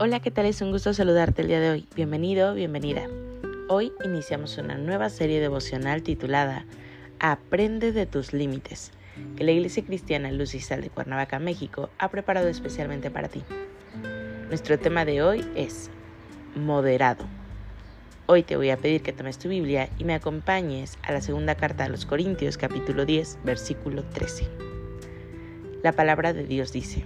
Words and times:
Hola, 0.00 0.20
¿qué 0.20 0.30
tal? 0.30 0.46
Es 0.46 0.62
un 0.62 0.70
gusto 0.70 0.94
saludarte 0.94 1.42
el 1.42 1.48
día 1.48 1.58
de 1.58 1.70
hoy. 1.70 1.88
Bienvenido, 1.96 2.54
bienvenida. 2.54 3.08
Hoy 3.68 3.90
iniciamos 4.04 4.56
una 4.56 4.78
nueva 4.78 5.10
serie 5.10 5.40
devocional 5.40 6.04
titulada 6.04 6.66
Aprende 7.18 7.90
de 7.90 8.06
tus 8.06 8.32
límites, 8.32 8.92
que 9.34 9.42
la 9.42 9.50
Iglesia 9.50 9.84
Cristiana 9.84 10.30
Luz 10.30 10.54
y 10.54 10.60
Sal 10.60 10.82
de 10.82 10.90
Cuernavaca, 10.90 11.40
México, 11.40 11.90
ha 11.98 12.10
preparado 12.10 12.46
especialmente 12.46 13.10
para 13.10 13.26
ti. 13.26 13.42
Nuestro 14.46 14.78
tema 14.78 15.04
de 15.04 15.20
hoy 15.20 15.44
es 15.56 15.90
moderado. 16.54 17.24
Hoy 18.26 18.44
te 18.44 18.54
voy 18.54 18.70
a 18.70 18.76
pedir 18.76 19.02
que 19.02 19.12
tomes 19.12 19.38
tu 19.38 19.48
Biblia 19.48 19.88
y 19.98 20.04
me 20.04 20.14
acompañes 20.14 20.96
a 21.02 21.10
la 21.10 21.20
segunda 21.20 21.56
carta 21.56 21.86
a 21.86 21.88
los 21.88 22.06
Corintios 22.06 22.56
capítulo 22.56 23.04
10, 23.04 23.40
versículo 23.42 24.04
13. 24.04 24.48
La 25.82 25.90
palabra 25.90 26.32
de 26.32 26.44
Dios 26.44 26.70
dice, 26.70 27.04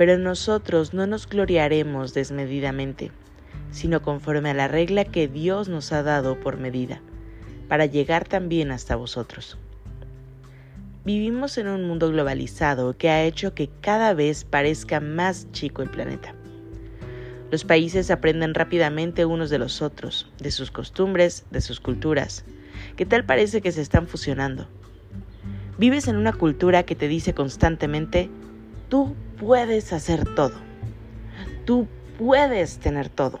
pero 0.00 0.16
nosotros 0.16 0.94
no 0.94 1.06
nos 1.06 1.28
gloriaremos 1.28 2.14
desmedidamente, 2.14 3.12
sino 3.70 4.00
conforme 4.00 4.48
a 4.48 4.54
la 4.54 4.66
regla 4.66 5.04
que 5.04 5.28
Dios 5.28 5.68
nos 5.68 5.92
ha 5.92 6.02
dado 6.02 6.40
por 6.40 6.56
medida, 6.56 7.02
para 7.68 7.84
llegar 7.84 8.26
también 8.26 8.70
hasta 8.70 8.96
vosotros. 8.96 9.58
Vivimos 11.04 11.58
en 11.58 11.68
un 11.68 11.86
mundo 11.86 12.10
globalizado 12.10 12.96
que 12.96 13.10
ha 13.10 13.24
hecho 13.24 13.52
que 13.54 13.68
cada 13.82 14.14
vez 14.14 14.44
parezca 14.44 15.00
más 15.00 15.52
chico 15.52 15.82
el 15.82 15.90
planeta. 15.90 16.34
Los 17.50 17.66
países 17.66 18.10
aprenden 18.10 18.54
rápidamente 18.54 19.26
unos 19.26 19.50
de 19.50 19.58
los 19.58 19.82
otros, 19.82 20.32
de 20.38 20.50
sus 20.50 20.70
costumbres, 20.70 21.44
de 21.50 21.60
sus 21.60 21.78
culturas, 21.78 22.46
que 22.96 23.04
tal 23.04 23.26
parece 23.26 23.60
que 23.60 23.70
se 23.70 23.82
están 23.82 24.06
fusionando. 24.06 24.66
Vives 25.76 26.08
en 26.08 26.16
una 26.16 26.32
cultura 26.32 26.84
que 26.84 26.96
te 26.96 27.06
dice 27.06 27.34
constantemente, 27.34 28.30
tú 28.90 29.14
puedes 29.38 29.94
hacer 29.94 30.24
todo. 30.34 30.52
Tú 31.64 31.86
puedes 32.18 32.78
tener 32.78 33.08
todo. 33.08 33.40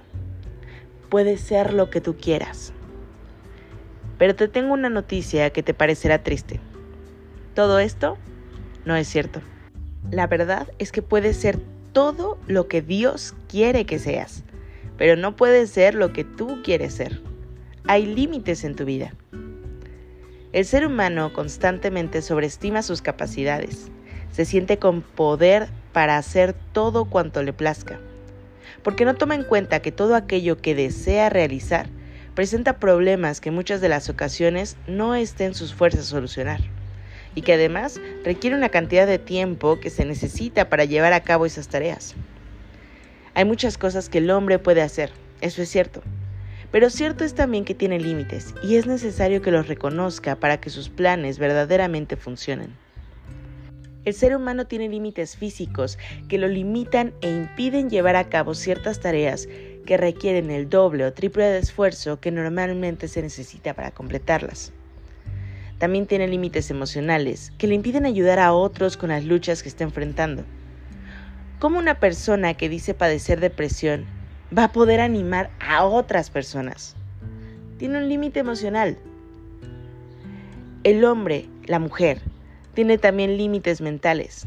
Puedes 1.10 1.40
ser 1.40 1.74
lo 1.74 1.90
que 1.90 2.00
tú 2.00 2.16
quieras. 2.16 2.72
Pero 4.16 4.34
te 4.36 4.48
tengo 4.48 4.72
una 4.72 4.88
noticia 4.88 5.50
que 5.50 5.62
te 5.62 5.74
parecerá 5.74 6.22
triste. 6.22 6.60
Todo 7.54 7.80
esto 7.80 8.16
no 8.86 8.96
es 8.96 9.08
cierto. 9.08 9.42
La 10.10 10.28
verdad 10.28 10.68
es 10.78 10.92
que 10.92 11.02
puedes 11.02 11.36
ser 11.36 11.58
todo 11.92 12.38
lo 12.46 12.68
que 12.68 12.80
Dios 12.80 13.34
quiere 13.48 13.84
que 13.84 13.98
seas, 13.98 14.44
pero 14.96 15.16
no 15.16 15.34
puedes 15.34 15.70
ser 15.70 15.94
lo 15.94 16.12
que 16.12 16.24
tú 16.24 16.60
quieres 16.62 16.94
ser. 16.94 17.20
Hay 17.88 18.06
límites 18.06 18.62
en 18.62 18.76
tu 18.76 18.84
vida. 18.84 19.14
El 20.52 20.64
ser 20.64 20.86
humano 20.86 21.32
constantemente 21.32 22.22
sobreestima 22.22 22.82
sus 22.82 23.02
capacidades, 23.02 23.90
se 24.32 24.44
siente 24.44 24.78
con 24.78 25.02
poder 25.02 25.68
para 25.92 26.16
hacer 26.16 26.54
todo 26.72 27.04
cuanto 27.04 27.42
le 27.42 27.52
plazca, 27.52 27.98
porque 28.82 29.04
no 29.04 29.14
toma 29.14 29.34
en 29.34 29.44
cuenta 29.44 29.80
que 29.80 29.92
todo 29.92 30.14
aquello 30.14 30.58
que 30.58 30.74
desea 30.74 31.28
realizar 31.28 31.88
presenta 32.34 32.78
problemas 32.78 33.40
que 33.40 33.50
muchas 33.50 33.80
de 33.80 33.88
las 33.88 34.08
ocasiones 34.08 34.76
no 34.86 35.14
estén 35.14 35.54
sus 35.54 35.74
fuerzas 35.74 36.06
solucionar, 36.06 36.60
y 37.34 37.42
que 37.42 37.54
además 37.54 38.00
requiere 38.24 38.56
una 38.56 38.68
cantidad 38.68 39.06
de 39.06 39.18
tiempo 39.18 39.80
que 39.80 39.90
se 39.90 40.04
necesita 40.04 40.68
para 40.68 40.84
llevar 40.84 41.12
a 41.12 41.22
cabo 41.22 41.46
esas 41.46 41.68
tareas. 41.68 42.14
Hay 43.34 43.44
muchas 43.44 43.78
cosas 43.78 44.08
que 44.08 44.18
el 44.18 44.30
hombre 44.30 44.58
puede 44.58 44.82
hacer, 44.82 45.10
eso 45.40 45.62
es 45.62 45.68
cierto, 45.68 46.02
pero 46.70 46.88
cierto 46.88 47.24
es 47.24 47.34
también 47.34 47.64
que 47.64 47.74
tiene 47.74 47.98
límites 47.98 48.54
y 48.62 48.76
es 48.76 48.86
necesario 48.86 49.42
que 49.42 49.50
los 49.50 49.66
reconozca 49.66 50.36
para 50.36 50.60
que 50.60 50.70
sus 50.70 50.88
planes 50.88 51.38
verdaderamente 51.38 52.16
funcionen. 52.16 52.76
El 54.04 54.14
ser 54.14 54.34
humano 54.34 54.66
tiene 54.66 54.88
límites 54.88 55.36
físicos 55.36 55.98
que 56.28 56.38
lo 56.38 56.48
limitan 56.48 57.12
e 57.20 57.30
impiden 57.30 57.90
llevar 57.90 58.16
a 58.16 58.30
cabo 58.30 58.54
ciertas 58.54 59.00
tareas 59.00 59.46
que 59.84 59.98
requieren 59.98 60.50
el 60.50 60.70
doble 60.70 61.04
o 61.04 61.12
triple 61.12 61.44
de 61.44 61.58
esfuerzo 61.58 62.18
que 62.18 62.30
normalmente 62.30 63.08
se 63.08 63.20
necesita 63.20 63.74
para 63.74 63.90
completarlas. 63.90 64.72
También 65.78 66.06
tiene 66.06 66.28
límites 66.28 66.70
emocionales 66.70 67.52
que 67.58 67.66
le 67.66 67.74
impiden 67.74 68.06
ayudar 68.06 68.38
a 68.38 68.52
otros 68.52 68.96
con 68.96 69.10
las 69.10 69.24
luchas 69.24 69.62
que 69.62 69.68
está 69.68 69.84
enfrentando. 69.84 70.44
¿Cómo 71.58 71.78
una 71.78 72.00
persona 72.00 72.54
que 72.54 72.70
dice 72.70 72.94
padecer 72.94 73.38
depresión 73.38 74.06
va 74.56 74.64
a 74.64 74.72
poder 74.72 75.00
animar 75.00 75.50
a 75.60 75.84
otras 75.84 76.30
personas? 76.30 76.96
Tiene 77.78 77.98
un 77.98 78.08
límite 78.08 78.40
emocional. 78.40 78.98
El 80.84 81.04
hombre, 81.04 81.48
la 81.66 81.78
mujer, 81.78 82.22
tiene 82.80 82.96
también 82.96 83.36
límites 83.36 83.82
mentales. 83.82 84.46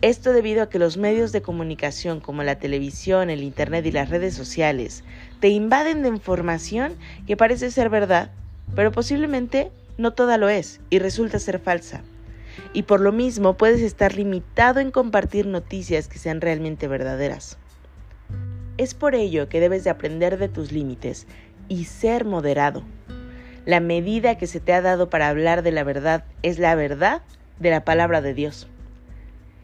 Esto 0.00 0.32
debido 0.32 0.62
a 0.62 0.70
que 0.70 0.78
los 0.78 0.96
medios 0.96 1.30
de 1.30 1.42
comunicación 1.42 2.18
como 2.18 2.42
la 2.42 2.58
televisión, 2.58 3.28
el 3.28 3.42
Internet 3.42 3.84
y 3.84 3.92
las 3.92 4.08
redes 4.08 4.32
sociales 4.32 5.04
te 5.40 5.48
invaden 5.48 6.00
de 6.00 6.08
información 6.08 6.94
que 7.26 7.36
parece 7.36 7.70
ser 7.70 7.90
verdad, 7.90 8.30
pero 8.74 8.92
posiblemente 8.92 9.70
no 9.98 10.14
toda 10.14 10.38
lo 10.38 10.48
es 10.48 10.80
y 10.88 11.00
resulta 11.00 11.38
ser 11.38 11.58
falsa. 11.58 12.02
Y 12.72 12.84
por 12.84 13.02
lo 13.02 13.12
mismo 13.12 13.58
puedes 13.58 13.82
estar 13.82 14.14
limitado 14.14 14.80
en 14.80 14.90
compartir 14.90 15.46
noticias 15.46 16.08
que 16.08 16.18
sean 16.18 16.40
realmente 16.40 16.88
verdaderas. 16.88 17.58
Es 18.78 18.94
por 18.94 19.14
ello 19.14 19.50
que 19.50 19.60
debes 19.60 19.84
de 19.84 19.90
aprender 19.90 20.38
de 20.38 20.48
tus 20.48 20.72
límites 20.72 21.26
y 21.68 21.84
ser 21.84 22.24
moderado. 22.24 22.82
La 23.66 23.80
medida 23.80 24.36
que 24.36 24.46
se 24.46 24.60
te 24.60 24.74
ha 24.74 24.82
dado 24.82 25.08
para 25.08 25.28
hablar 25.28 25.62
de 25.62 25.72
la 25.72 25.84
verdad 25.84 26.24
es 26.42 26.58
la 26.58 26.74
verdad 26.74 27.22
de 27.58 27.70
la 27.70 27.82
palabra 27.82 28.20
de 28.20 28.34
Dios. 28.34 28.68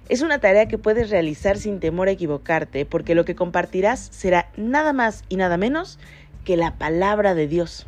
Es 0.08 0.22
una 0.22 0.40
tarea 0.40 0.68
que 0.68 0.78
puedes 0.78 1.10
realizar 1.10 1.58
sin 1.58 1.80
temor 1.80 2.08
a 2.08 2.12
equivocarte, 2.12 2.86
porque 2.86 3.14
lo 3.14 3.26
que 3.26 3.34
compartirás 3.34 4.08
será 4.10 4.50
nada 4.56 4.92
más 4.92 5.22
y 5.28 5.36
nada 5.36 5.58
menos 5.58 5.98
que 6.44 6.56
la 6.56 6.78
palabra 6.78 7.34
de 7.34 7.46
Dios. 7.46 7.86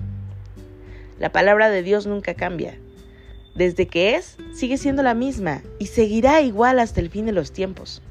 La 1.18 1.32
palabra 1.32 1.70
de 1.70 1.82
Dios 1.82 2.06
nunca 2.06 2.34
cambia. 2.34 2.78
Desde 3.54 3.86
que 3.86 4.14
es, 4.14 4.36
sigue 4.54 4.76
siendo 4.76 5.02
la 5.02 5.14
misma 5.14 5.62
y 5.78 5.86
seguirá 5.86 6.42
igual 6.42 6.78
hasta 6.78 7.00
el 7.00 7.08
fin 7.08 7.24
de 7.26 7.32
los 7.32 7.52
tiempos. 7.52 8.02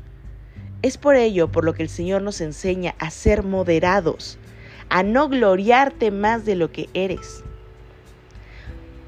Es 0.82 0.98
por 0.98 1.16
ello 1.16 1.52
por 1.52 1.66
lo 1.66 1.74
que 1.74 1.84
el 1.84 1.90
Señor 1.90 2.24
nos 2.24 2.42
enseña 2.42 2.96
a 2.98 3.12
ser 3.12 3.44
moderados, 3.44 4.40
a 4.90 5.04
no 5.04 5.30
gloriarte 5.30 6.10
más 6.10 6.46
de 6.46 6.56
lo 6.56 6.72
que 6.72 6.90
eres. 6.96 7.44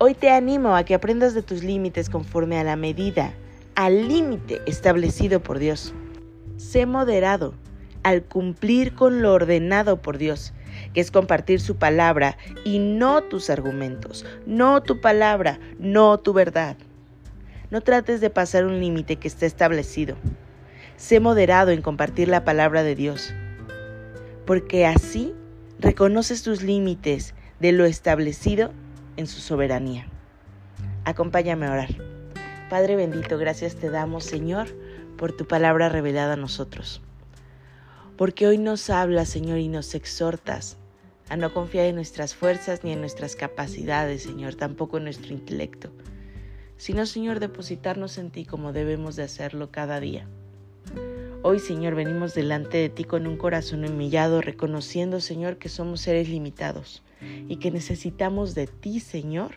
Hoy 0.06 0.16
te 0.16 0.30
animo 0.30 0.76
a 0.76 0.84
que 0.84 0.96
aprendas 0.96 1.34
de 1.34 1.44
tus 1.44 1.64
límites 1.64 2.10
conforme 2.10 2.60
a 2.60 2.66
la 2.66 2.76
medida, 2.76 3.34
al 3.76 4.10
límite 4.10 4.60
establecido 4.66 5.42
por 5.42 5.60
Dios. 5.60 5.94
Sé 6.58 6.86
moderado 6.86 7.54
al 8.04 8.24
cumplir 8.24 8.96
con 8.96 9.22
lo 9.22 9.32
ordenado 9.32 10.02
por 10.02 10.18
Dios, 10.18 10.52
que 10.94 11.00
es 11.00 11.10
compartir 11.10 11.62
su 11.62 11.78
palabra 11.78 12.38
y 12.66 12.80
no 12.80 13.24
tus 13.24 13.50
argumentos, 13.50 14.26
no 14.46 14.84
tu 14.84 15.00
palabra, 15.00 15.62
no 15.80 16.20
tu 16.20 16.34
verdad. 16.34 16.76
No 17.72 17.80
trates 17.80 18.20
de 18.20 18.30
pasar 18.30 18.66
un 18.66 18.82
límite 18.82 19.16
que 19.16 19.30
está 19.30 19.46
establecido. 19.46 20.18
Sé 20.98 21.22
moderado 21.22 21.72
en 21.72 21.82
compartir 21.82 22.28
la 22.28 22.44
palabra 22.44 22.84
de 22.84 22.96
Dios, 22.96 23.34
porque 24.46 24.86
así 24.86 25.34
reconoces 25.80 26.44
tus 26.44 26.62
límites 26.62 27.36
de 27.62 27.72
lo 27.72 27.86
establecido 27.86 28.74
en 29.18 29.28
su 29.28 29.40
soberanía. 29.40 30.08
Acompáñame 31.06 31.66
a 31.66 31.72
orar. 31.72 31.90
Padre 32.70 32.96
bendito, 32.96 33.38
gracias 33.38 33.76
te 33.76 33.90
damos, 33.90 34.24
Señor, 34.24 34.68
por 35.18 35.32
tu 35.36 35.46
palabra 35.46 35.90
revelada 35.90 36.34
a 36.34 36.38
nosotros. 36.38 37.02
Porque 38.18 38.48
hoy 38.48 38.58
nos 38.58 38.90
hablas, 38.90 39.30
Señor, 39.30 39.60
y 39.60 39.68
nos 39.68 39.96
exhortas 39.96 40.78
a 41.30 41.38
no 41.38 41.54
confiar 41.54 41.86
en 41.86 41.96
nuestras 41.96 42.36
fuerzas 42.36 42.84
ni 42.84 42.92
en 42.92 43.00
nuestras 43.00 43.36
capacidades, 43.36 44.24
Señor, 44.24 44.56
tampoco 44.56 44.98
en 44.98 45.06
nuestro 45.06 45.34
intelecto, 45.34 45.92
sino, 46.78 47.06
Señor, 47.06 47.40
depositarnos 47.40 48.18
en 48.18 48.32
ti 48.32 48.46
como 48.46 48.74
debemos 48.74 49.16
de 49.16 49.24
hacerlo 49.24 49.72
cada 49.72 50.00
día. 50.00 50.28
Hoy, 51.46 51.60
Señor, 51.60 51.94
venimos 51.94 52.34
delante 52.34 52.78
de 52.78 52.88
ti 52.88 53.04
con 53.04 53.28
un 53.28 53.36
corazón 53.36 53.84
humillado, 53.84 54.40
reconociendo, 54.40 55.20
Señor, 55.20 55.58
que 55.58 55.68
somos 55.68 56.00
seres 56.00 56.30
limitados 56.30 57.04
y 57.50 57.58
que 57.58 57.70
necesitamos 57.70 58.56
de 58.56 58.68
ti, 58.68 59.02
Señor, 59.02 59.52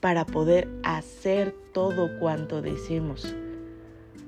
para 0.00 0.26
poder 0.26 0.68
hacer 0.82 1.54
todo 1.72 2.18
cuanto 2.18 2.60
deseemos. 2.60 3.34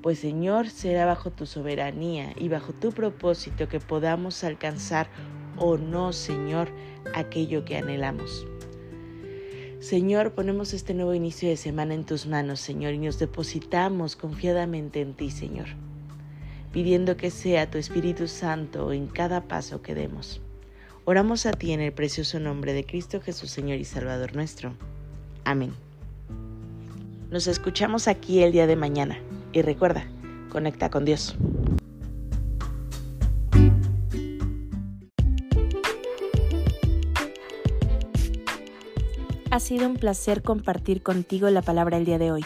pues 0.01 0.17
Señor 0.17 0.69
será 0.69 1.05
bajo 1.05 1.29
tu 1.29 1.45
soberanía 1.45 2.33
y 2.35 2.49
bajo 2.49 2.73
tu 2.73 2.91
propósito 2.91 3.69
que 3.69 3.79
podamos 3.79 4.43
alcanzar 4.43 5.07
o 5.55 5.77
no, 5.77 6.13
Señor, 6.13 6.69
aquello 7.13 7.63
que 7.63 7.77
anhelamos. 7.77 8.47
Señor, 9.79 10.31
ponemos 10.31 10.73
este 10.73 10.95
nuevo 10.95 11.13
inicio 11.13 11.47
de 11.47 11.57
semana 11.57 11.93
en 11.93 12.05
tus 12.05 12.25
manos, 12.25 12.59
Señor, 12.59 12.95
y 12.95 12.97
nos 12.97 13.19
depositamos 13.19 14.15
confiadamente 14.15 15.01
en 15.01 15.13
ti, 15.13 15.29
Señor, 15.29 15.67
pidiendo 16.77 17.17
que 17.17 17.31
sea 17.31 17.71
tu 17.71 17.79
Espíritu 17.79 18.27
Santo 18.27 18.93
en 18.93 19.07
cada 19.07 19.47
paso 19.47 19.81
que 19.81 19.95
demos. 19.95 20.41
Oramos 21.05 21.47
a 21.47 21.51
ti 21.51 21.73
en 21.73 21.81
el 21.81 21.91
precioso 21.91 22.39
nombre 22.39 22.71
de 22.73 22.85
Cristo 22.85 23.19
Jesús, 23.19 23.49
Señor 23.49 23.79
y 23.79 23.83
Salvador 23.83 24.35
nuestro. 24.35 24.75
Amén. 25.43 25.73
Nos 27.31 27.47
escuchamos 27.47 28.07
aquí 28.07 28.43
el 28.43 28.51
día 28.51 28.67
de 28.67 28.75
mañana 28.75 29.17
y 29.53 29.63
recuerda, 29.63 30.05
conecta 30.51 30.91
con 30.91 31.03
Dios. 31.03 31.35
Ha 39.49 39.59
sido 39.59 39.87
un 39.87 39.95
placer 39.95 40.43
compartir 40.43 41.01
contigo 41.01 41.49
la 41.49 41.63
palabra 41.63 41.97
el 41.97 42.05
día 42.05 42.19
de 42.19 42.31
hoy. 42.31 42.45